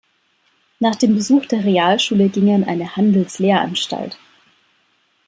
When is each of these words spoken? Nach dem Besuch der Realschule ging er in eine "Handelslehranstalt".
Nach 0.79 0.95
dem 0.95 1.13
Besuch 1.13 1.45
der 1.45 1.63
Realschule 1.63 2.29
ging 2.29 2.47
er 2.47 2.55
in 2.55 2.63
eine 2.63 2.95
"Handelslehranstalt". 2.95 4.17